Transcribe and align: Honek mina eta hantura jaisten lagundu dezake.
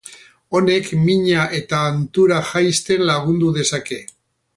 Honek 0.59 0.87
mina 1.01 1.43
eta 1.57 1.81
hantura 1.89 2.39
jaisten 2.53 3.05
lagundu 3.11 3.51
dezake. 3.59 4.01